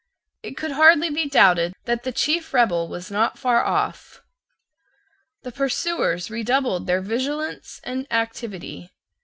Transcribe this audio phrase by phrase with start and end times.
[0.41, 4.23] It could hardly be doubted that the chief rebel was not far off.
[5.43, 8.89] The pursuers redoubled their vigilance and activity.